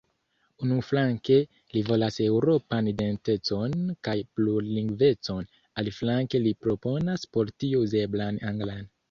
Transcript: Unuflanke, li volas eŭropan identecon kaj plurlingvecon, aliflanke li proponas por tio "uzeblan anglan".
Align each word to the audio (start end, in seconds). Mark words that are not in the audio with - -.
Unuflanke, 0.67 1.35
li 1.75 1.83
volas 1.89 2.17
eŭropan 2.27 2.89
identecon 2.91 3.75
kaj 4.09 4.15
plurlingvecon, 4.39 5.47
aliflanke 5.83 6.43
li 6.49 6.57
proponas 6.65 7.29
por 7.37 7.55
tio 7.63 7.85
"uzeblan 7.87 8.43
anglan". 8.55 8.85